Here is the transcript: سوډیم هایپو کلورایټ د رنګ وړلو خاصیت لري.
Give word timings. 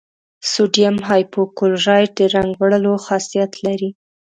سوډیم 0.51 0.95
هایپو 1.09 1.41
کلورایټ 1.57 2.09
د 2.17 2.21
رنګ 2.35 2.51
وړلو 2.61 2.93
خاصیت 3.05 3.51
لري. 3.65 3.89